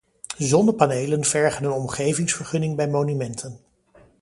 [0.39, 3.59] Zonnepanelen vergen een omgevingsvergunning bij monumenten.